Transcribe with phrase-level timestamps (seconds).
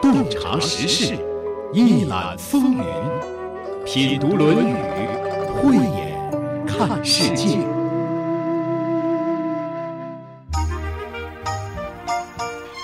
[0.00, 1.16] 洞察时事，
[1.72, 2.84] 一览风云，
[3.84, 4.74] 品读《论语》，
[5.62, 7.58] 慧眼看世界。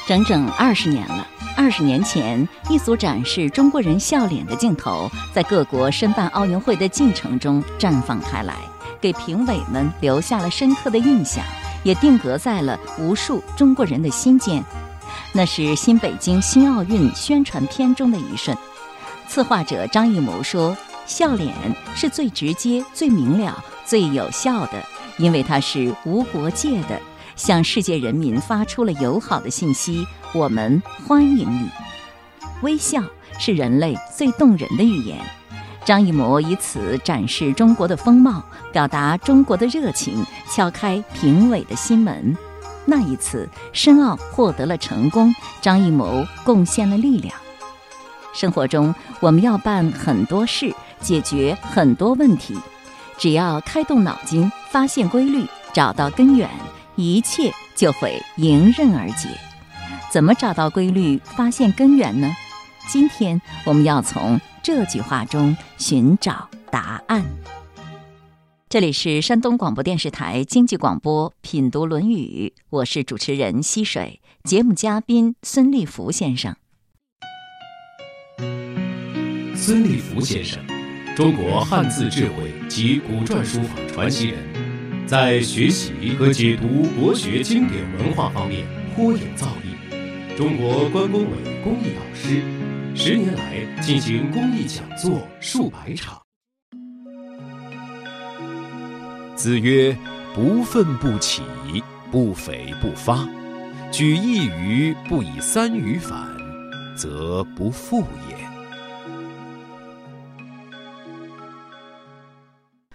[0.06, 1.26] 整整二十年了。
[1.56, 8.54] 二十年前，一组展示中国人笑脸的镜头，在各国申办奥运会的进程中绽放开来，
[9.00, 11.42] 给评委们留下了深刻的印象，
[11.82, 14.62] 也定格在了无数中国人的心间。
[15.36, 18.56] 那是新北京新奥运宣传片中的一瞬。
[19.28, 21.54] 策划者张艺谋说：“笑脸
[21.94, 24.82] 是最直接、最明了、最有效的，
[25.18, 26.98] 因为它是无国界的。”
[27.36, 31.68] 向世界人民发出了友好的信息：我们欢迎你。
[32.62, 33.02] 微笑
[33.38, 35.18] 是人类最动人的语言。
[35.84, 42.34] 张艺谋以此展示中国的风貌，表达中国的热情，敲开评委的心门。
[42.86, 47.34] 那一次，申奥获得了成功，张艺谋贡献了力量。
[48.32, 52.58] 生活中，我们要办很多事，解决很多问题，
[53.18, 56.48] 只要开动脑筋，发现规律，找到根源。
[56.94, 59.28] 一切就会迎刃而解。
[60.10, 62.34] 怎么找到规律、发现根源呢？
[62.88, 67.22] 今天我们要从这句话中寻找答案。
[68.68, 76.56] 这里是山东广播电视台经济广播《品读论语》，我是主持人溪水，节目嘉宾孙立福先生。
[79.54, 80.60] 孙立福先生，
[81.14, 85.06] 中国汉字智慧及古篆书法传奇人。
[85.06, 88.66] 在学习和解读国学经典文化方面
[88.96, 92.42] 颇有造诣，中国关工委公益导师，
[92.96, 96.20] 十年来进行公益讲座数百场。
[99.36, 99.96] 子曰
[100.34, 101.42] ：“不愤不启，
[102.10, 103.28] 不悱不发。
[103.92, 106.26] 举一隅不以三隅反，
[106.96, 108.36] 则不复也。”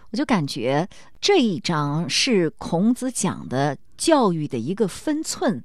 [0.09, 0.89] 我就感觉
[1.21, 5.63] 这一章是孔子讲的教育的一个分寸，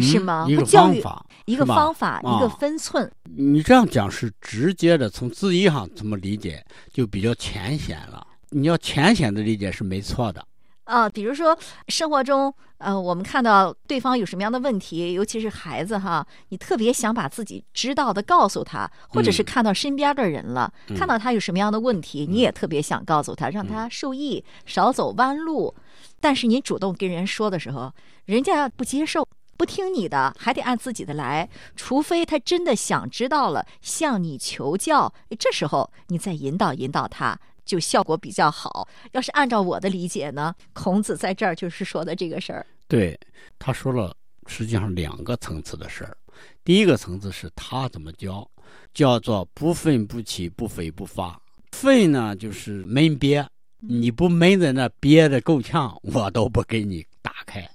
[0.00, 0.46] 是吗？
[0.48, 3.10] 一个方法，一个方法，一个分寸。
[3.36, 8.28] 你这样讲是直接的，从字义上怎么理解就比较浅显了。
[8.52, 10.44] 你要浅显的理解是没错的。
[10.84, 11.56] 啊，比如说
[11.88, 25.72] 生活中，呃，我们看到对方有什么样的问题，尤其是孩子哈，你特别想把自己知道的告诉他，或者是看到身边的人了，看到他有什么样的问题，你也特别想告诉他，让他受益，少走弯路。
[26.20, 27.92] 但是你主动跟人说的时候，
[28.24, 29.26] 人家不接受，
[29.56, 37.38] 不听你的，还得按自己的来，除非他真的想知道了，向你求教，这时候你再引导引导他。
[37.64, 38.88] 就效果比较好。
[39.12, 42.66] 要是按照我的理解呢，孔子在这儿就是说的这个事儿。
[42.88, 43.18] 对，
[43.58, 44.14] 他说了，
[44.46, 46.16] 实际上两个层次的事儿。
[46.64, 48.48] 第一个层次是他怎么教，
[48.94, 51.40] 叫做不愤不启，不悱不发。
[51.72, 53.46] 愤呢，就是闷憋，
[53.78, 57.66] 你不闷在那憋的够呛，我都不给你打开。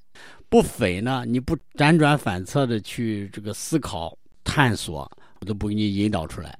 [0.49, 5.09] 不悱呢，你不辗转反侧的去这个思考探索，
[5.39, 6.57] 我都不给你引导出来。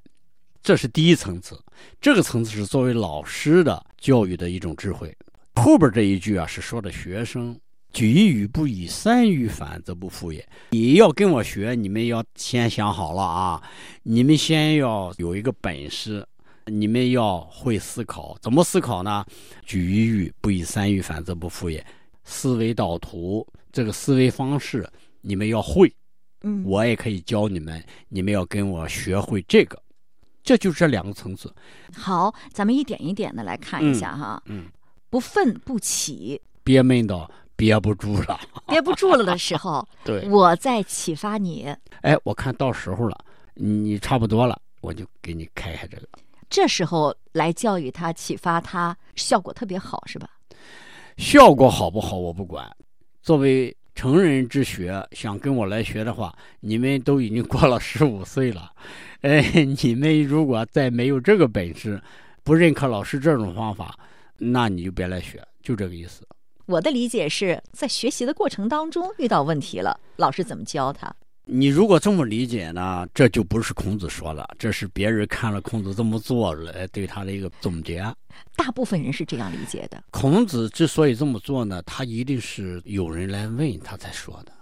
[0.62, 1.58] 这是第一层次，
[2.00, 5.16] 这个层次是作为老师的教育的一种智慧。
[5.54, 7.58] 后边这一句啊，是说的学生
[7.92, 13.62] ：“举一隅不以三隅反，则不复也。”你要跟我学，你们要先想好了啊！
[14.02, 16.26] 你们先要有一个本事，
[16.66, 18.36] 你们要会思考。
[18.40, 19.24] 怎么思考呢
[19.64, 21.84] ？“举一隅不以三隅反，则不复也。”
[22.24, 24.86] 思维导图这个思维方式，
[25.22, 25.90] 你们要会。
[26.42, 29.82] 嗯，我也可以教你们，你们要跟我学会这个。
[30.48, 31.54] 这就是这两个层次。
[31.94, 34.42] 好，咱们一点一点的来看一下哈。
[34.46, 34.64] 嗯，
[35.10, 41.66] 不愤不起，憋闷到憋不住了， 憋不住了的时候， 对，我再启发你。
[42.00, 43.18] 哎，我看到时候了，
[43.56, 46.08] 你差不多了，我就给你开开这个。
[46.48, 50.30] 这时候来教育他、启发他，效果特别好，是吧？
[51.18, 52.74] 效果好不好我不管，
[53.20, 53.76] 作为。
[53.98, 58.70] 成人之学，想跟我来学的话，你们都已经过了 十五岁了，
[59.22, 59.42] 哎，
[59.82, 62.00] 你们如果再没有这个本事，
[62.44, 63.98] 不认可老师这种方法，
[64.36, 66.24] 那你就别来学，就这个意思。
[66.66, 71.12] 我的理解是在学习的过程当中遇到问题了，老师怎么教他？
[71.50, 78.04] 你如果这么理解呢，这就不是孔子说了，这是别人看了孔子这么做来对他的一个总结。
[78.54, 80.04] 大部分人是这样理解的。
[80.10, 84.52] 孔子之所以这么做呢，他一定是有人来问他才说的，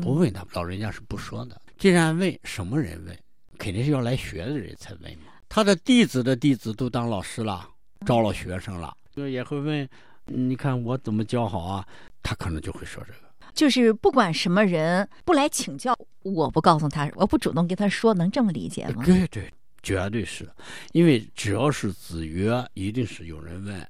[0.00, 1.60] 不问他老人家是不说的。
[1.78, 3.16] 既然问，什么人问？
[3.56, 5.32] 肯定是要来学的人才问嘛。
[5.48, 7.68] 他的弟子的弟子都当老师了，
[8.04, 9.88] 招了学生了，就也会问，
[10.24, 11.86] 你看我怎么教好啊？
[12.20, 13.31] 他可能就会说这个。
[13.54, 19.02] 就是不管什么人不来请教，我不告诉他，我不主动跟他说，能这么理解吗？
[19.04, 19.52] 对对，
[19.82, 20.48] 绝对是，
[20.92, 23.86] 因为只要是子曰，一定是有人问，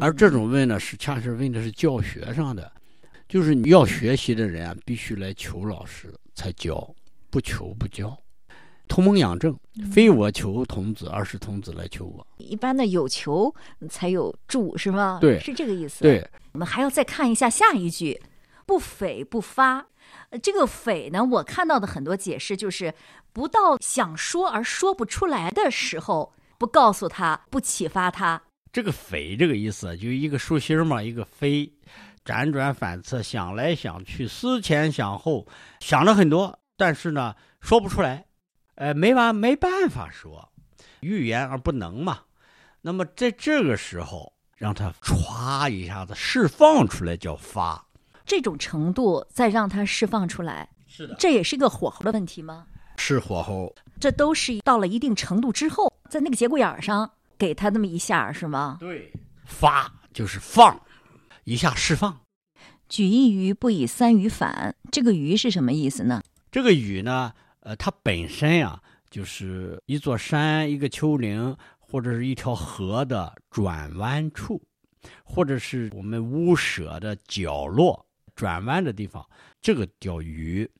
[0.00, 2.70] 而这种问呢，是恰是问的是教学上的，
[3.28, 6.94] 就是你要学习的人啊，必须来求老师才教，
[7.30, 8.16] 不求不教。
[8.86, 9.58] 同盟养正，
[9.90, 12.26] 非我求童子，而是童子来求我。
[12.36, 13.52] 一般的有求
[13.88, 15.18] 才有助，是吗？
[15.22, 16.02] 对，是这个意思。
[16.02, 16.22] 对，
[16.52, 18.20] 我们还要再看一下下一句，
[18.66, 19.86] 不悱不发。
[20.42, 22.94] 这个悱呢，我看到的很多解释就是，
[23.32, 28.42] 不到想说而说不出来的时候，不告诉他，不启发他。
[28.72, 31.72] 这个悱这个意思，就一个竖心嘛，一个飞，
[32.24, 35.46] 辗转反侧，想来想去，思前想后，
[35.80, 38.26] 想了很多，但是呢，说不出来。
[38.74, 40.50] 呃，没完，没办法说，
[41.00, 42.22] 欲言而不能嘛。
[42.80, 47.86] 那么在这个时候，让他歘一下子释放出来，叫发。
[48.26, 52.66] 这种程度再让它释放出来，是的，这也是一个火候的问题吗？
[52.96, 53.74] 是火候。
[54.00, 58.76] 这都是到了一定程度之后，在那个节骨眼上给他那么一下，是吗？
[58.80, 59.12] 对，
[59.44, 60.80] 发就是放，
[61.44, 62.20] 一下释放。
[62.88, 66.22] 举一隅不以三隅反，这个隅是什么意思呢？
[66.50, 67.32] 这个隅呢？
[67.60, 68.80] 呃，它本身呀，
[69.10, 74.60] 就是一座山、一个丘陵，或者是一条河的转弯处，
[75.24, 78.03] 或者是我们屋舍的角落
[78.34, 79.24] 转弯的地方，
[79.60, 80.70] 这个叫鱼。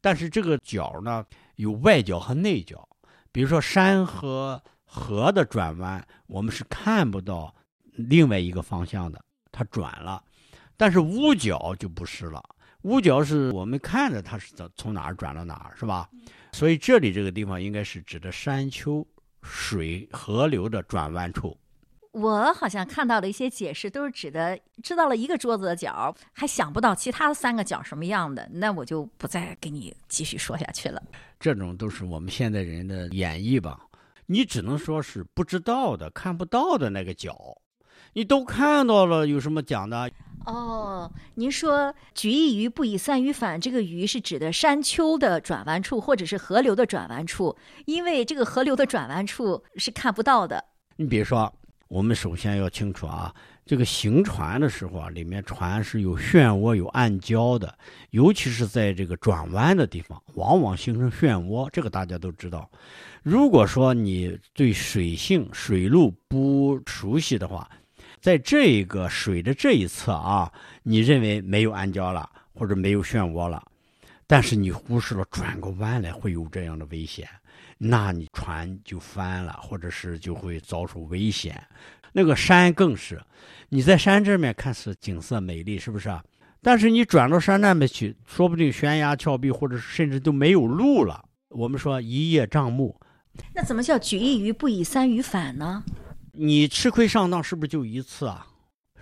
[0.00, 1.24] 但是这个角呢，
[1.56, 2.88] 有外角和内角。
[3.32, 7.54] 比如说山和河的转弯，我们是看不到
[7.92, 9.20] 另外一个方向的，
[9.50, 10.22] 它转了。
[10.76, 12.42] 但是屋角就不是了。
[12.82, 16.08] 屋角是我们看着它是从从哪儿转到哪儿，是吧？
[16.52, 19.06] 所以这里这个地方应该是指的山丘、
[19.42, 21.58] 水、河流的转弯处。
[22.14, 31.02] 我好像看到的一些解释都是指的知道了一个桌子的角，还想不到其他的三个角什么样的，那我就不再给你继续说下去了。
[31.40, 33.80] 这种都是我们现代人的演绎吧？
[34.26, 37.36] 你只能说是不知道的、看不到的那个角，
[38.12, 40.08] 你都看到了，有什么讲的？
[40.46, 47.56] 哦，您说“举一隅不以三隅反”，这个“隅”是指的山丘的转弯处，或者是河流的转弯处，
[47.86, 50.62] 因为这个河流的转弯处是看不到的。
[50.96, 51.52] 你比如说，
[51.94, 53.32] 我们首先要清楚啊，
[53.64, 57.72] 这个行船的时候啊，里面船是有漩涡、有暗礁的，
[58.10, 62.68] 尤其是在这个转弯的地方，往往形成漩涡，这个大家都知道。
[63.22, 67.70] 如果说你对水性、水路不熟悉的话，
[68.20, 70.52] 在这个水的这一侧啊，
[70.82, 73.62] 你认为没有暗礁了，或者没有漩涡了，
[74.34, 77.28] 但是你忽视了转个弯来会有这样的危险，
[77.78, 81.62] 那你船就翻了，或者是就会遭受危险。
[82.12, 83.22] 那个山更是，
[83.68, 86.10] 你在山这面看似景色美丽，是不是？
[86.60, 91.24] 但是你转到山那边去，说不定悬崖峭壁，或者甚至都没有路了。
[91.50, 93.00] 我们说一叶障目，
[93.54, 95.84] 那怎么叫举一隅不以三隅反呢？
[96.32, 98.44] 你吃亏上当是不是就一次啊？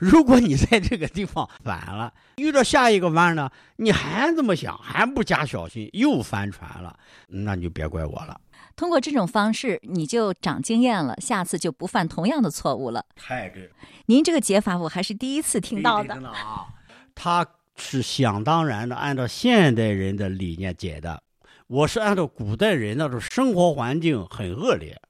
[0.02, 8.40] 如果你在这个地方反了， 遇到下一个弯呢，你还这么想，还不加小心，又翻船了，那你就别怪我了。
[8.75, 13.04] 通过这种方式，你就长经验了，下次就不犯同样的错误了。
[13.14, 13.70] 太对了，
[14.06, 16.14] 您这个解法我还是第一次听到的。
[16.14, 16.66] 啊，
[17.14, 17.46] 他
[17.76, 21.22] 是想当然的，按照现代人的理念解的。
[21.69, 25.00] 我是按照古代人那种生活环境很恶劣，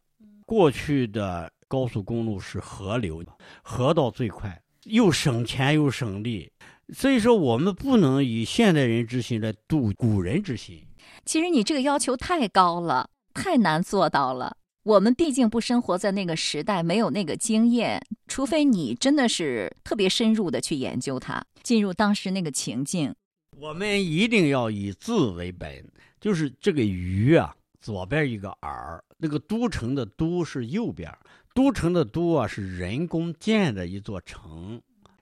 [0.45, 1.51] 过去的。
[1.73, 3.25] 高速公路是河流，
[3.63, 6.53] 河道最快，又省钱又省力，
[6.93, 10.85] 所以说我们不能以现代人之心来度古人之心。
[11.25, 14.57] 其实你这个要求太高了，太难做到了。
[14.85, 23.15] 我们毕竟不生活在那个时代，没有那个经验，除非你真的是特别深入的去研究它，进入当时那个情境。
[23.57, 25.89] 我们一定要以字为本，
[26.21, 31.09] 就是这个“鱼”啊，左边一个“耳”，那个都城的“都”是右边。
[31.55, 34.81] 都城的都啊，是人工建的一座城。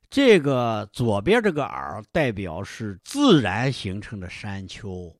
[0.08, 5.16] 这个左边这个耳代表是自然形成的山丘，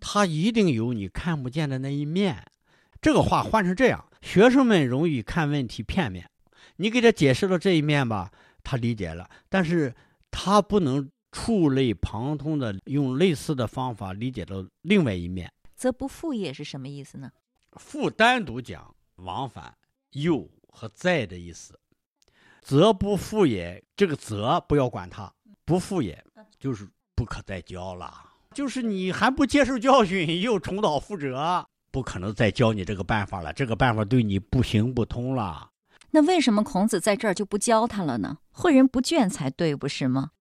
[0.00, 2.44] 它一定有你看不见的那一面。
[3.00, 6.30] 这个话换成这样，学生们容易看问题片面。
[6.76, 8.30] 你给他解释了这一面吧，
[8.62, 9.94] 他理解了，但是
[10.30, 15.52] 他不能触类旁通的用类似的方法理解到另外一面。
[15.74, 17.30] 则不复也是什么意思呢？
[17.72, 19.74] 复单独讲往返。
[20.12, 21.78] 又和在的意思，
[22.60, 23.82] 则不复也。
[23.96, 25.32] 这个则不要管它，
[25.64, 26.22] 不复也
[26.58, 28.12] 就是不可再教了。
[28.52, 33.52] 就是你还不接受教训， 又重蹈覆辙，不可能再教你这个办法了。
[33.52, 35.70] 这个办法对你不行不通了。
[36.10, 38.38] 那为什么孔子在这儿就不教他了呢？
[38.52, 40.32] 诲人不倦才对，不是吗？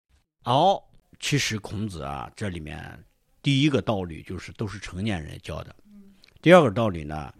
[0.46, 0.84] 哦，
[1.20, 3.04] 其实孔子啊，这里面
[3.42, 5.76] 第一个道理就是都是成年人教的。
[6.42, 7.34] 第二个道理呢，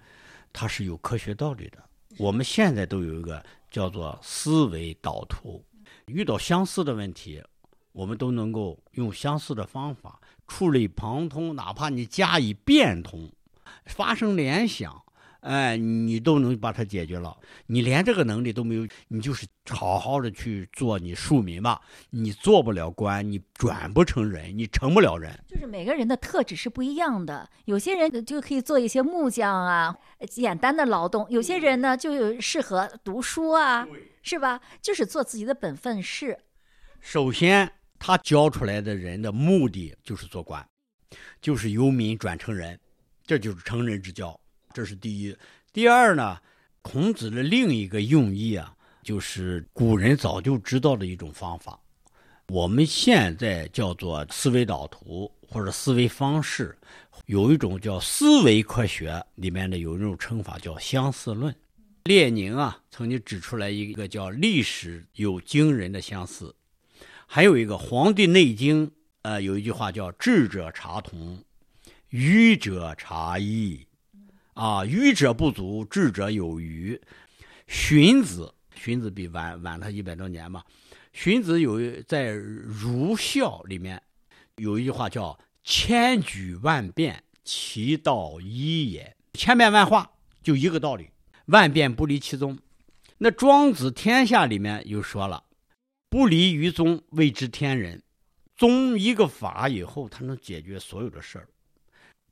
[0.52, 1.84] 它是有科学道理的。
[2.18, 5.64] 我们现在都有一个叫做思维导图，
[6.06, 7.44] 遇到相似的问题，
[7.92, 13.32] 我们都能够用相似的方法触类旁通，哪怕你加以变通，
[13.86, 15.03] 发生联想。
[15.44, 17.38] 哎，你都能把它解决了。
[17.68, 21.82] 你连这个能力都没有，你就是好好的去做你庶民吧。
[22.12, 25.38] 你做不了官，你转不成人，你成不了人。
[25.46, 27.50] 就是每个人的特质是不一样的。
[27.66, 29.94] 有些人就可以做一些木匠啊，
[30.30, 33.86] 简单的劳动；有些人呢就适合读书啊，
[34.22, 34.62] 是吧？
[34.82, 36.40] 就是做自己的本分事。
[37.02, 37.70] 首先，
[38.00, 40.66] 他教出来的人的目的就是做官，
[41.42, 42.80] 就是由民转成人，
[43.26, 44.40] 这就是成人之教。
[44.74, 45.36] 这是第一，
[45.72, 46.40] 第二呢？
[46.82, 51.80] 孔子的另一个用意啊，就是古人早就知道的一种方法，
[52.50, 56.78] 我们现在叫做思维导图或者思维方式，
[57.28, 61.56] 有一种叫思维科学里面的有一种称法叫相似论。
[62.04, 66.54] 列宁啊曾经指出来一个叫历史有惊人的相似，
[67.26, 68.88] 还有一个《黄帝内经》
[69.22, 71.42] 呃有一句话叫智者察同，
[72.10, 73.88] 愚者察异。
[74.54, 77.00] 啊，愚者不足，智者有余。
[77.68, 80.64] 荀子，荀子比晚晚他一百多年嘛。
[81.12, 84.02] 荀子有在《儒孝》里面
[84.58, 89.16] 有一句话叫“千举万变，其道一也”。
[89.34, 90.12] 千变万化
[90.44, 91.10] 就一个道理，
[91.46, 92.60] 万变不离其宗。
[93.18, 95.44] 那《庄子天下》里面又说了
[96.10, 98.04] ：“不离于宗，谓之天人。”
[98.56, 101.48] 宗一个法以后，他能解决所有的事儿。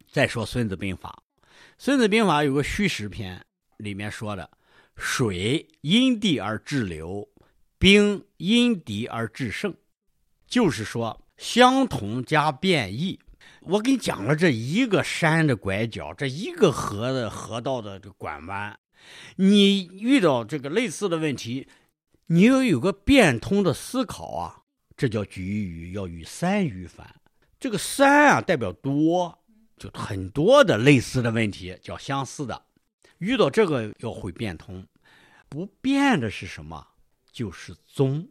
[0.08, 1.10] 再说《孙子兵法》。
[1.77, 3.44] 《孙子兵法》有个虚实篇，
[3.77, 4.50] 里面说的
[4.96, 7.27] ：“水因地而制流，
[7.77, 9.74] 兵因敌而制胜。”
[10.48, 13.20] 就是说，相同加变异。
[13.62, 18.77] 我给你讲了这一个山的拐角，这一个河的河道的这拐弯，
[19.36, 21.68] 你遇到这个类似的问题，
[22.27, 24.63] 你要有个变通的思考啊。
[24.98, 27.15] 这叫举一隅要与三隅反。
[27.60, 29.40] 这个三啊，代表多。
[29.82, 32.68] 就很多的类似的问题叫相似的，
[33.18, 34.86] 遇到这个要会变通，
[35.50, 36.86] 不变的是什么？
[37.32, 38.30] 就是宗，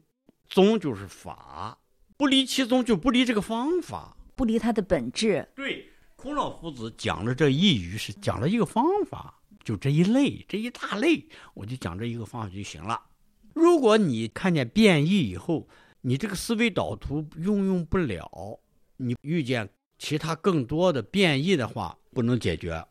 [0.48, 1.76] 宗就是法，
[2.16, 5.48] 不离其宗就不离这个方法，不离它的本质。
[5.56, 13.02] 对，孔老夫子讲的这一语是讲了一个方法，就这一类这一大类，我就讲这一个方法就行了。
[13.54, 15.68] 如果你看见变异以后，
[16.02, 18.60] 你这个思维导图运用不了，
[18.98, 19.68] 你遇见。
[20.00, 22.82] 其他更多的变异的话不能解决，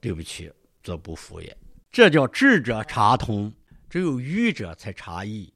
[0.00, 0.50] 对不起，
[0.82, 1.56] 则不服也。
[1.92, 3.52] 这叫智者察通，
[3.88, 5.50] 只有愚者才察异。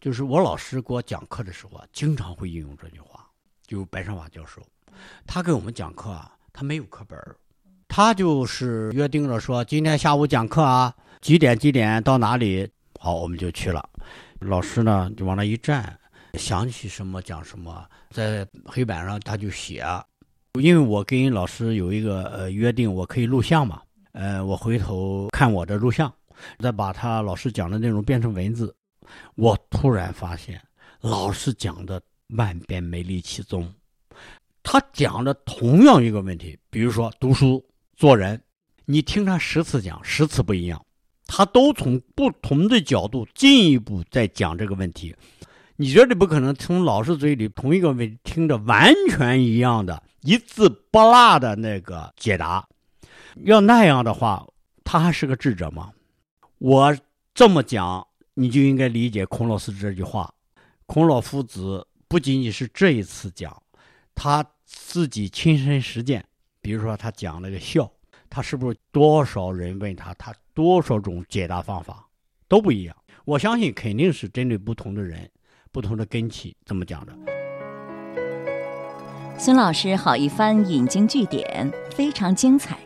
[0.00, 3.28] 就是我老师给我讲课的时候啊，经常会应用这句话。
[3.66, 4.62] 就白胜华教授，
[5.26, 7.18] 他给我们讲课啊，他没有课本
[7.88, 13.90] 他就是约定了说今天下午讲课啊，几点几点到哪里，好我们就去了。
[14.38, 15.98] 老师呢就往那一站，
[16.34, 19.84] 想起什么讲什么，在黑板上他就写。
[20.60, 23.82] 因为我跟老师有一个呃约定，我可以录像嘛，
[24.12, 26.12] 呃，我回头看我的录像，
[26.58, 28.74] 再把他老师讲的内容变成文字。
[29.34, 30.60] 我突然发现，
[31.00, 32.00] 老师讲的
[32.36, 33.72] 万变没离其宗。
[34.62, 37.64] 他讲的同样一个问题，比如说读书
[37.96, 38.40] 做人，
[38.84, 40.84] 你听他十次讲，十次不一样，
[41.26, 45.14] 他都从不同的角度进一步在讲这个问题。
[45.76, 50.02] 你绝对不可能从老师嘴里同一个问听着完全一样的。
[50.22, 52.66] 一字不落的那个解答，
[53.44, 54.44] 要那样的话，
[54.82, 55.92] 他还是个智者吗？
[56.58, 56.96] 我
[57.32, 58.04] 这么讲，
[58.34, 60.32] 你就应该理解孔老师这句话。
[60.86, 63.62] 孔老夫子不仅仅是这一次讲，
[64.14, 66.24] 他自己亲身实践。
[66.60, 67.88] 比如说，他讲那个孝，
[68.28, 72.04] 他是不是多少人问他，他多少种解答方法
[72.48, 72.96] 都不一样？
[73.24, 75.30] 我相信肯定是针对不同的人、
[75.76, 77.12] 不同的根器这么讲的。
[79.36, 82.78] 孙老师好一番引经据典，非常精彩。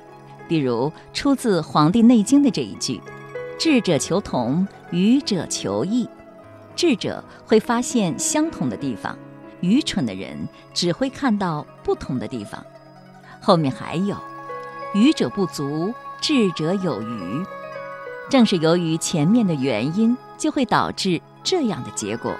[0.48, 3.00] 比如出自《黄帝内经》的这一句
[3.56, 6.08] ：“智者求同，愚者求异。”
[6.74, 9.16] 智者会发现相同的地方，
[9.60, 10.36] 愚蠢的人
[10.74, 12.60] 只会看到不同的地方。
[13.40, 14.16] 后面还有
[14.94, 17.46] ：“愚者不足，智者有余。”
[18.28, 22.34] 正是由于前面的原因，就会导致这样的结果：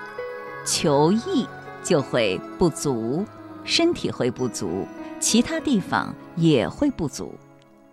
[0.64, 1.47] 求异
[1.83, 3.25] 就会不足。
[3.62, 4.87] 身体会不足，
[5.21, 7.35] 其他地方也会不足。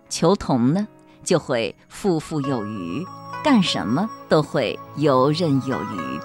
[0.08, 0.88] 求同呢，
[1.22, 3.06] 就会富富有余，
[3.44, 6.20] 干什么都会游刃有余。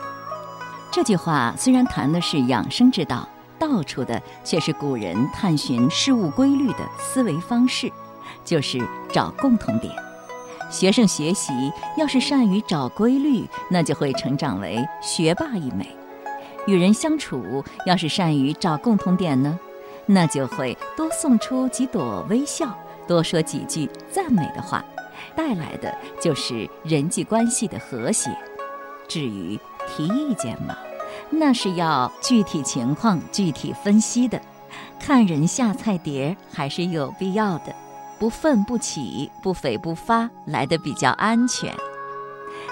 [0.90, 3.28] 这句话虽然谈的是养生之道，
[3.60, 7.92] 道出的却是古人探寻事物规律的思维方式，
[8.46, 8.80] 就是
[9.12, 9.94] 找共同点。
[10.70, 11.54] 学生学习
[11.98, 15.86] 要是善于找规律，那就会成长为学霸一枚；
[16.66, 19.60] 与人相处要是善于找共同点呢，
[20.06, 22.78] 那就会多送出几朵微笑，
[23.08, 24.84] 多说几句赞美的话，
[25.36, 28.30] 带来的就是人际关系的和谐。
[29.08, 30.76] 至于提意见嘛，
[31.30, 34.42] 那是要具体情况具体分析的，
[35.00, 37.76] 看人下菜碟还是有必要的，
[38.18, 41.74] 不愤不起，不悱不发，来的比较安全。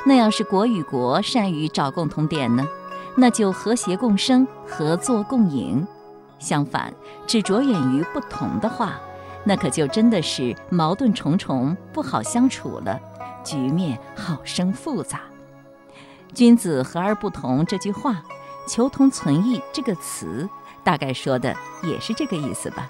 [0.05, 2.65] 那要是国与国善于找共同点呢，
[3.15, 5.85] 那就和谐共生，合作共赢。
[6.39, 6.93] 相反，
[7.27, 8.99] 只着眼于不同的话，
[9.43, 12.99] 那可就真的是矛盾重重，不好相处了，
[13.43, 15.21] 局面好生复杂。
[16.33, 18.23] 君子和而不同这句话，
[18.67, 20.49] 求同存异这个词，
[20.83, 22.89] 大概说的也是这个意思吧。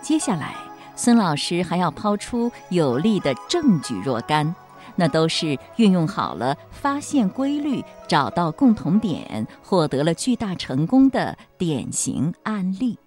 [0.00, 0.54] 接下来，
[0.96, 4.54] 孙老师还要抛出有力的证据若干，
[4.96, 12.98] 那都是运用好了发现规律、找到共同点、获得了巨大成功的典型案例。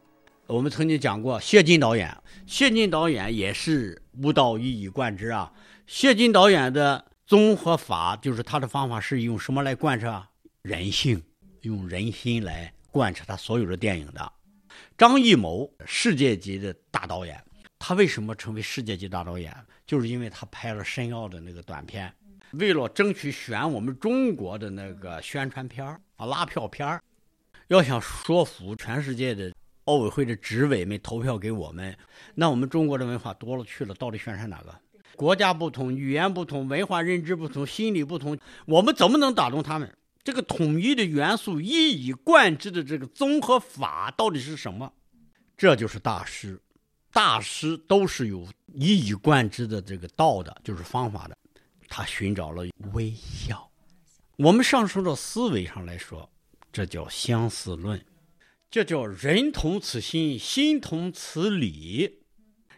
[0.48, 2.16] 我们曾经讲过，谢晋导演，
[2.46, 5.52] 谢晋导演也是悟道一以贯之啊。
[5.86, 7.06] 谢晋导演的。
[7.30, 10.20] 综合法就是他的方法是用什么来贯彻
[10.64, 11.22] 人性，
[11.62, 14.32] 用人心来贯彻他所有的电影的。
[14.98, 17.40] 张艺谋世界级的大导演，
[17.90, 19.52] 他为什么成为世界级大导演？
[19.88, 22.14] 就是因为他拍了申奥的那个短片，
[22.52, 25.84] 为了争取选我们中国的那个宣传片
[26.16, 27.02] 啊拉票片
[27.70, 29.52] 要想说服全世界的
[29.86, 31.98] 奥委会的执委们投票给我们，
[32.36, 34.80] 那我们中国的文化多了去了，到底宣传哪个？
[35.16, 39.92] 国家不同，语言不同，文化认知不同，心理不同，我们怎么能打动他们？
[40.24, 44.94] 这个统一的元素一以贯之的这个综合法到底是什么？
[45.58, 46.62] 这就是大师，
[47.12, 51.38] 大师都是有一以贯之的这个道的，就是方法的。
[51.88, 53.70] 他寻找了微笑。
[54.38, 56.30] 我们上升到思维上来说，
[56.72, 58.00] 这叫相似论，
[58.70, 62.20] 这叫人同此心，心同此理。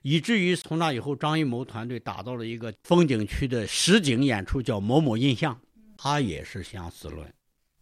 [0.02, 5.54] 以至于从那以后，张艺谋团队打造了一个风景区的实景演出，叫《某某印象》，
[5.98, 7.32] 它也是相似论。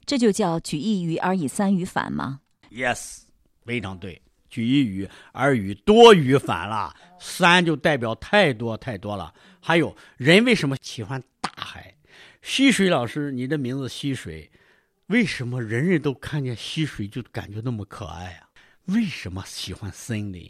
[0.05, 3.19] 这就叫举一隅而以三隅反吗？Yes，
[3.63, 4.21] 非常对。
[4.49, 9.33] 举一隅而语多于反了，三就代表太多太多了。
[9.61, 11.95] 还有人为什么喜欢大海？
[12.41, 14.49] 溪水老师，你的名字溪水，
[15.07, 18.49] 为什么人人都看见溪水就感觉那么可爱啊？
[18.85, 20.49] 为什么喜欢森林？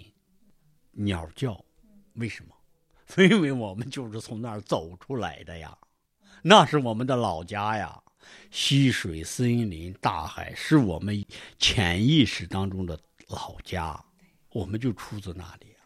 [0.91, 1.65] 鸟叫，
[2.13, 2.55] 为什么？
[3.17, 5.75] 因为我们就是从那儿走出来的呀，
[6.43, 7.99] 那是我们的老家呀。
[8.51, 11.25] 溪水、森林、大海是我们
[11.57, 13.97] 潜意识当中的老家，
[14.51, 15.81] 我们就出自那里啊。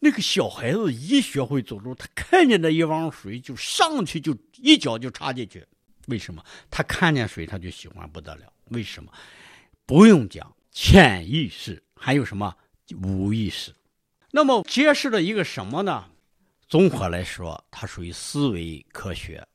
[0.00, 5.66] 那个小孩子一学会走路，他看见那一汪水就上去，就一脚就插进去。
[6.08, 6.44] 为什么？
[6.68, 8.52] 他看见水他就喜欢不得了。
[8.70, 9.12] 为什么？
[9.86, 12.52] 不用讲，潜意识还有什么
[13.02, 13.72] 无意识？
[14.32, 16.04] 那么揭示了一个什么呢？
[16.68, 19.46] 综合来说，它属于思维科学。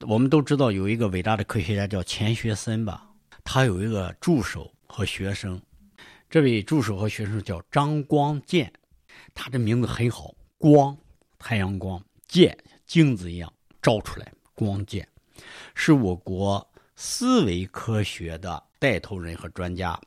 [0.00, 3.08] 我们都知道有一个伟大的科学家叫钱学森吧，
[3.44, 5.60] 他有一个助手和学生，
[6.28, 8.72] 这位助手和学生叫张光建，
[9.34, 10.96] 他的名字很好，光，
[11.38, 15.08] 太阳光，剑，镜子一样照出来，光剑，
[15.74, 19.98] 是我国思维科学的带头人和专家。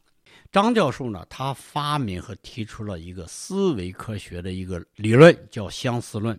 [0.52, 6.38] 张教授呢，他发明和提出了一个思维科学的一个理论，叫相似论。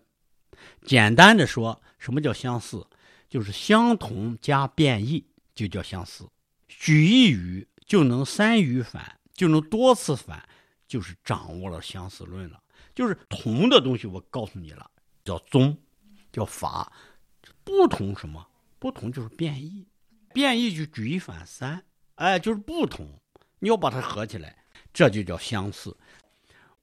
[0.83, 2.85] 简单的说，什么叫相似？
[3.29, 6.27] 就是相同加变异就叫相似。
[6.67, 10.47] 举一隅就能三隅反，就能多次反，
[10.87, 12.61] 就是掌握了相似论了。
[12.93, 14.87] 就是同的东西，我告诉你了，
[15.25, 15.75] 叫宗，
[16.31, 16.93] 叫法。
[17.63, 18.47] 不同什么？
[18.77, 19.87] 不同就是变异，
[20.31, 21.83] 变异就举一反三，
[22.17, 23.07] 哎，就是不同。
[23.57, 24.55] 你要把它合起来，
[24.93, 25.97] 这就叫相似。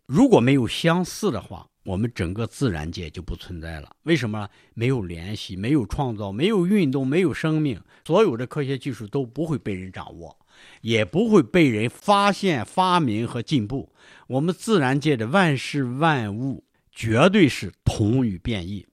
[0.06, 3.94] 如果没有相似的话，我们整个自然界就不存在了。
[4.02, 4.48] 为什么？
[4.74, 10.36] 没有联系，没有创造，没有运动，没有生命，所有的科学技术都不会被人掌握，
[10.80, 13.92] 也不会被人发现、发明和进步。
[14.26, 18.86] 我们自然界的万事万物绝对是同与变异。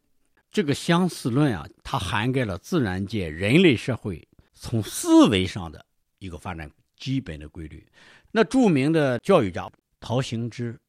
[0.51, 5.86] 这个相似论啊，它涵盖了自然界、人类社会从思维上的
[6.19, 6.69] 一个发展。
[6.97, 7.86] 基本的规律，
[8.32, 10.80] 那著名的教育家陶行知，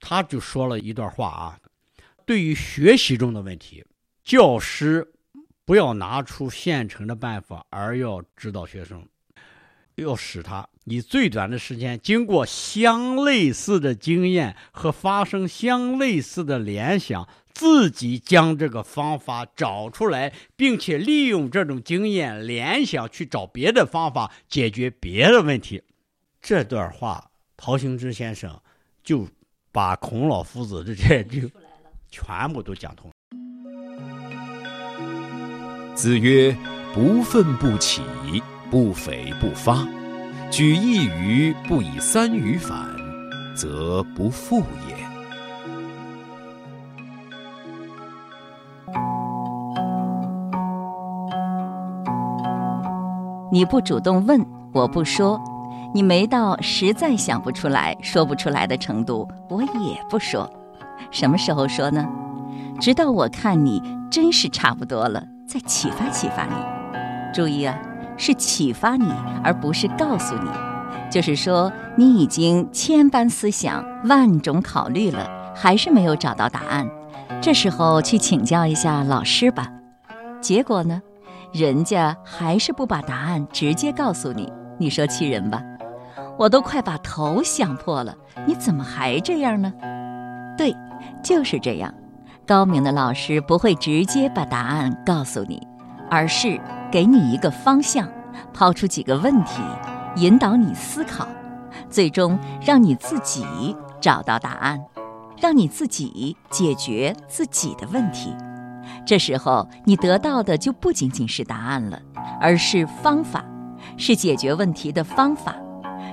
[0.00, 1.60] 他就说了一段话啊。
[2.26, 3.84] 对于学习中的问题，
[4.24, 5.12] 教师
[5.64, 9.06] 不要拿出现成的办法，而要指导学生。
[9.96, 25.82] 要使他以最短的时间，经过相类似的经验和发生相类似的联想，自己将这个方法找出来，并且利用这种经验联想去找别的方法解决别的问题。
[26.42, 28.60] 这段话，陶行知先生
[29.02, 29.28] 就
[29.70, 31.48] 把孔老夫子的这就
[32.10, 33.10] 全部都讲通。
[35.94, 36.54] 子曰
[36.92, 38.02] ：“不愤不启，
[38.74, 39.86] 不悱不发，
[40.50, 42.76] 举一隅不以三隅反，
[43.54, 44.64] 则不复也。”
[53.52, 55.38] 你不主动问，我不说；
[55.94, 60.52] 你没到实在想不出来、说不出来的程度，我也不说。
[61.12, 62.04] 什么时候说呢？
[62.80, 65.22] 直到我看你真是差不多了。
[65.46, 66.54] 再启发启发你，
[67.32, 67.78] 注意啊，
[68.16, 70.50] 是启发你，而不是告诉你。
[71.10, 76.88] 就是说，你已经千般思想、万种考虑了，还是没有找到答案。
[77.40, 79.68] 这时候去请教一下老师吧。
[80.40, 81.00] 结果呢，
[81.52, 84.52] 人家还是不把答案直接告诉你。
[84.78, 85.62] 你说气人吧？
[86.36, 89.72] 我都快把头想破了，你怎么还这样呢？
[90.58, 90.74] 对，
[91.22, 91.94] 就是这样。
[92.46, 95.64] 高明的老师不会直接把答案告诉你，
[96.10, 98.08] 而是给你一个方向，
[98.52, 99.62] 抛出几个问题，
[100.16, 101.26] 引导你思考，
[101.88, 104.80] 最终让你自己找到答案，
[105.40, 108.34] 让你自己解决自己的问题。
[109.06, 111.98] 这时候，你得到的就不仅仅是答案了，
[112.40, 113.44] 而是方法，
[113.96, 115.54] 是解决问题的方法。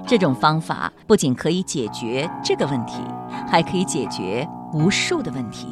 [0.08, 3.02] 这种方法不仅可以解决这个问题，
[3.48, 5.68] 还可以解决无数的问题。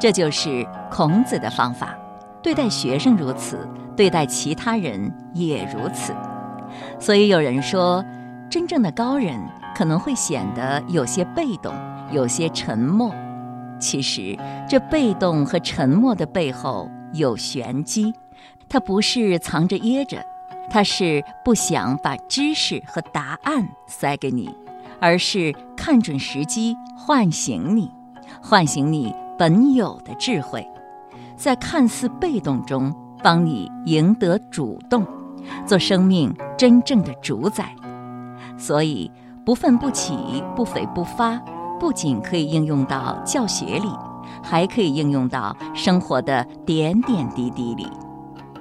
[0.00, 1.94] 这就是孔子的方法，
[2.44, 6.12] 对待学生如此，对待其他人也如此。
[7.00, 8.04] 所以有人说，
[8.50, 9.40] 真正的高人
[9.74, 11.74] 可能会显得有些被动，
[12.12, 13.10] 有些沉默。
[13.78, 18.12] 其实，这被动和沉默的背后有玄机，
[18.68, 20.22] 他不是藏着掖着，
[20.68, 24.54] 他是不想把知识和答案塞给你，
[25.00, 27.90] 而是看准时机，唤醒你，
[28.42, 29.14] 唤醒你。
[29.38, 30.64] 本有的智慧，
[31.36, 35.06] 在看似被动中帮你赢得主动，
[35.66, 37.74] 做生命真正的主宰。
[38.56, 39.10] 所以，
[39.44, 41.36] 不愤不启，不悱不发，
[41.80, 43.88] 不仅可以应用到教学里，
[44.42, 47.86] 还可以应用到生活的点点滴滴里。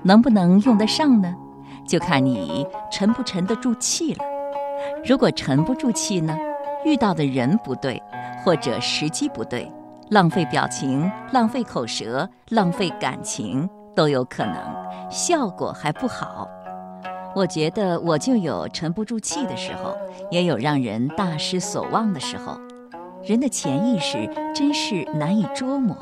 [0.01, 1.33] 能不能用得上呢？
[1.87, 4.23] 就看你沉不沉得住气了。
[5.05, 6.35] 如果沉不住气呢？
[6.85, 8.01] 遇到的人不对，
[8.43, 9.71] 或者时机不对。
[10.13, 14.55] 浪费表情，浪费口舌，浪费感情都有可能，
[15.09, 16.47] 效果还不好。
[17.35, 19.97] 我觉得我就有沉不住气的时候，
[20.29, 22.61] 也有让人大失所望的时候。
[23.23, 25.97] 人的潜意识真是难以捉摸，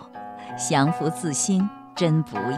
[0.58, 2.58] 降服自心真不易。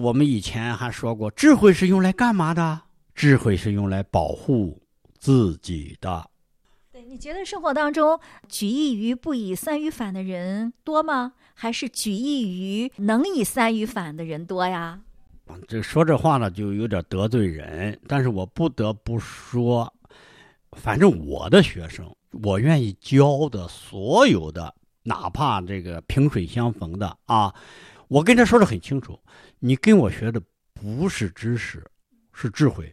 [0.00, 2.82] 我们以前还说过，智慧是用来干嘛的？
[3.16, 4.80] 智慧是用来保护
[5.18, 6.24] 自己的。
[7.14, 11.34] 你觉得生活当中举一隅不以三隅反的人多吗？
[11.54, 15.00] 还是举一隅能以三隅反的人多呀？
[15.68, 17.96] 这说这话呢，就有点得罪人。
[18.08, 19.94] 但是我不得不说，
[20.72, 22.04] 反正我的学生，
[22.42, 24.74] 我愿意教的所有的，
[25.04, 27.54] 哪怕这个萍水相逢的啊，
[28.08, 29.16] 我跟他说的很清楚：
[29.60, 31.80] 你跟我学的不是知识，
[32.32, 32.92] 是智慧。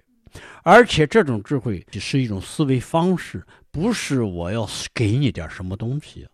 [0.63, 6.28] 而且这种智慧是一种思维方式，不是我要给你点什么东西，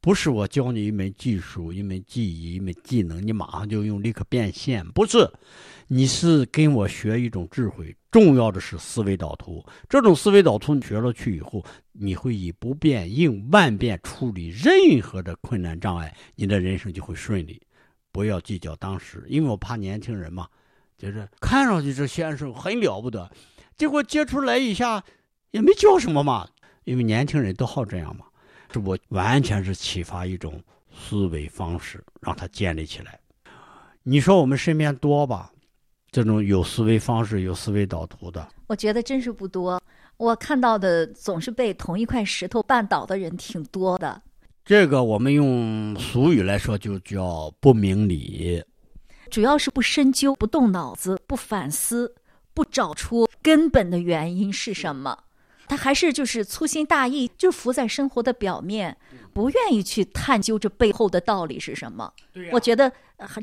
[0.00, 5.30] 不是我教你一门技术、一门技艺、一门技能，你马上就用立刻变现，不是，
[5.86, 7.96] 你是跟我学一种智慧。
[8.10, 17.60] 重要的是思维导图，这种思维导图你学了去以后，你会以不变应万变处理任何的困难障碍，你的人生就会顺利。
[18.12, 20.46] 不要计较当时，因为我怕年轻人嘛。
[20.98, 23.30] 就是看上去这先生很了不得，
[23.76, 25.02] 结果接出来一下
[25.50, 26.48] 也没教什么嘛。
[26.84, 28.24] 因为年轻人都好这样嘛，
[28.68, 30.62] 这不完全是启发一种
[30.96, 33.18] 思维方式，让他建立起来。
[34.04, 35.50] 你说我们身边多吧？
[36.12, 39.82] 这种有思维方式、有思维导图的，我觉得真是不多。
[40.16, 44.22] 我看到的总是被同一块石头绊倒的人挺多的。
[44.64, 48.62] 这个我们用俗语来说，就叫不明理。
[49.30, 52.14] 主要是不深究、不动脑子、不反思、
[52.54, 55.24] 不找出根本的原因是什么，
[55.68, 58.96] 他还是就是粗心大意，就浮在生活的表面，
[59.32, 62.12] 不愿意去探究这背后的道理是什么。
[62.52, 62.92] 我觉得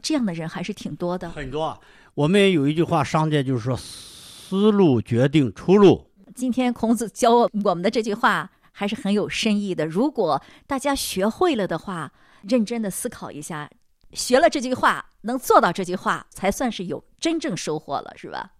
[0.01, 1.29] 这样的人还是挺多的。
[1.29, 1.79] 很多。
[2.15, 6.05] 我们也有一句话，商界就是说，思思路决定出路。
[6.35, 9.87] 今天孔子教我们的这句话还是很有深意的。
[9.87, 12.11] 如果大家学会了的话，
[12.43, 13.67] 认真的思考一下，
[14.13, 18.51] 学了这句话，能做到这句话，才算是有真正收获了，是吧？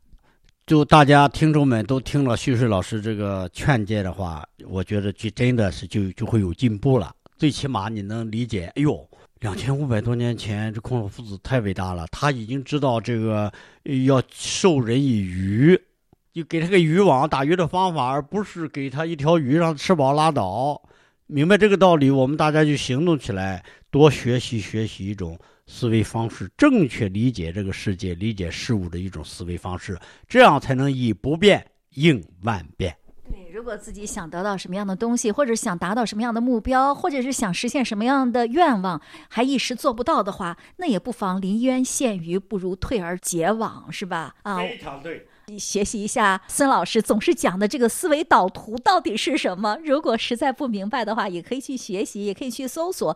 [0.66, 7.14] 就大家听众们都听了旭水老师这个劝诫的话，我觉得就真的是就就会有进步了。
[7.38, 9.06] 最起码你能理解，哎呦，
[9.42, 13.52] 两千五百多年前这孔老夫子太伟大了，他已经知道这个
[14.06, 15.78] 要授人以渔，
[16.34, 20.82] 就给他个渔网打鱼的方法，而不是给他一条鱼让吃饱拉倒。
[21.34, 25.36] 明白这个道理，我们大家就行动起来，多学习学习一种。
[25.66, 32.94] 思维方式，正确理解这个世界、理解事物的一种思维方式，这样才能以不变应万变。
[33.32, 44.36] 对，如果自己想得到什么样的东西，或者想达到什么样的目标，或者是想实现什么样的愿望，还一时做不到的话，那也不妨临渊羡鱼，不如退而结网，是吧？
[44.44, 45.26] 啊，非常对。
[45.58, 49.78] 学习一下孙老师总是讲的这个思维导图到底是什么？
[49.84, 53.16] 如果实在不明白的话，也可以去学习，也可以去搜索。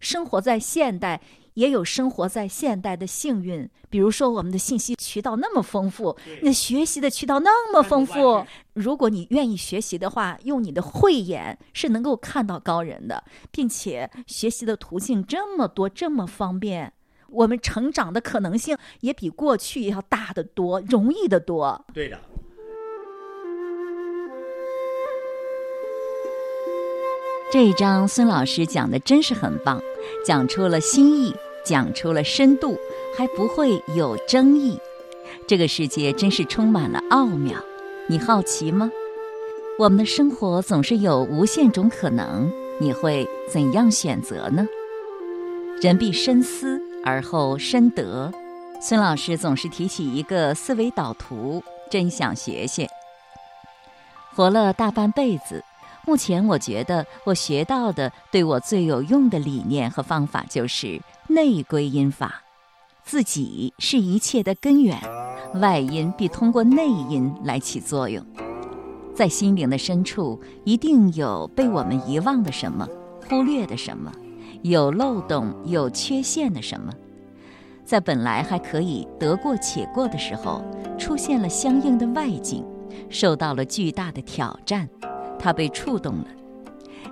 [0.00, 1.20] 生活在现代。
[1.56, 8.44] 也有生活在现代的幸运，比如说我们的信息渠道那么丰富，那学习的渠道那么丰富。
[8.74, 16.92] 如果你愿意学习的话，用你的慧眼是能够看到高人的，并且学习的途径这么多，这么方便，
[17.36, 21.84] 我们成长的可能性也比过去要大得多，容易得多。
[21.92, 22.18] 对的。
[27.52, 29.80] 这一章孙老师讲的真是很棒，
[30.24, 31.34] 讲出了心意。
[31.64, 32.78] 讲出了深度，
[33.18, 34.78] 还不会有争议。
[35.48, 37.60] 这个世界真是充满了奥妙，
[38.06, 38.88] 你好奇吗？
[39.76, 44.64] 我们的生活总是有无限种可能，你会怎样选择呢？
[45.82, 48.30] 人必深思而后深得。
[48.80, 52.86] 孙老师总是提起一个思维导图，真想学学。
[54.34, 55.64] 活了大半辈子，
[56.04, 61.00] 目前我觉得我学到的对我最有用的理念和方法就是。
[61.28, 62.40] 内归因法，
[63.02, 64.96] 自己是一切的根源，
[65.54, 68.24] 外因必通过内因来起作用。
[69.12, 72.88] 在心灵的深处，一定有被我们遗忘的什么，
[73.28, 74.12] 忽略的什么，
[74.68, 76.92] 有漏洞、有缺陷的什么。
[77.84, 80.60] 在本来还可以得过且过的时候，
[80.98, 82.64] 出现了相应的外境，
[83.08, 84.88] 受到了巨大的挑战，
[85.38, 86.26] 它被触动了。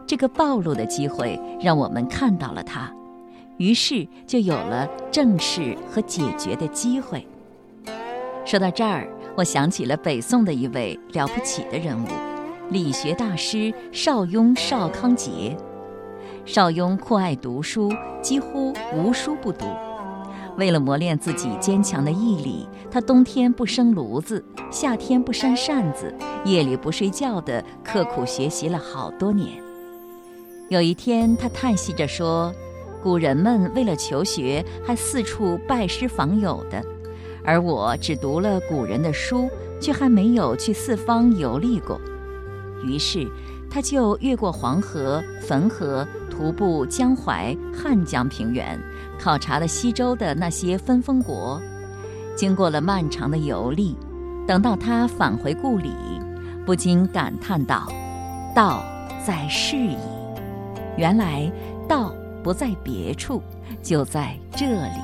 [0.05, 2.93] 这个暴露的机会，让我们看到了它。
[3.59, 7.25] 于是就有了正视和解决的机会。
[8.45, 12.09] 说到这儿，我想起了北宋的一位了不起的人物——
[12.71, 15.57] 理学大师邵雍、邵康节。
[16.47, 19.65] 邵雍酷爱读书，几乎无书不读。
[20.59, 29.53] 为了磨练自己坚强的毅力，他冬天不生炉子，夏天不扇扇子，夜里不睡觉地刻苦学习了好多年。
[30.69, 32.53] 有一天，他叹息着说。
[33.03, 36.83] 古人们为了求学，还四处拜师访友的，
[37.45, 42.01] 而我只读了古人的书，却还没有去四方游历过。
[42.83, 43.31] 于是，
[43.71, 48.79] 他就越过黄河、汾河，徒步江淮、汉江平原，
[49.19, 51.61] 考察了西周的那些分封国。
[52.37, 53.97] 经过了漫长的游历，
[54.47, 55.93] 等到他返回故里，
[56.67, 57.87] 不禁感叹道
[58.55, 58.85] ：“道
[59.25, 59.97] 在是矣。
[60.97, 61.51] 原来
[61.89, 62.13] 道。”
[62.45, 63.43] 不在别处，
[63.83, 65.01] 就在这里，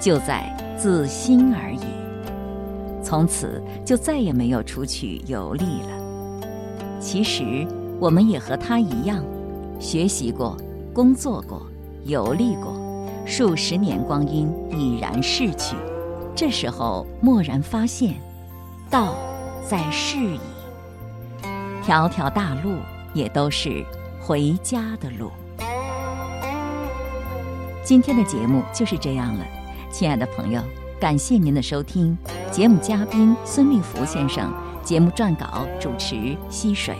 [0.00, 3.04] 就在自心而已。
[3.04, 6.50] 从此就再也没有出去游历了。
[6.98, 7.64] 其实
[8.00, 9.24] 我们也和他一样，
[9.82, 10.56] 学习过，
[10.94, 11.66] 工作过，
[12.04, 12.72] 游历过，
[13.26, 15.74] 数十年光阴已然逝去。
[16.36, 18.14] 这时候蓦然发现，
[18.88, 19.16] 道
[19.68, 20.38] 在是矣。
[21.82, 22.76] 条条大路
[23.12, 23.84] 也都是
[24.20, 25.32] 回家的路。
[27.84, 29.44] 今天的节目就是这样了，
[29.90, 30.62] 亲爱的朋友，
[31.00, 32.16] 感谢您的收听。
[32.52, 36.94] 节目嘉宾孙立福先生，节目撰稿主持溪水。